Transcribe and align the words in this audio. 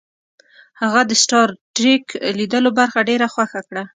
هغه 0.81 1.01
د 1.09 1.11
سټار 1.23 1.49
ټریک 1.75 2.03
لیدلو 2.39 2.69
برخه 2.79 2.99
ډیره 3.09 3.27
خوښه 3.33 3.61
کړه 3.67 3.83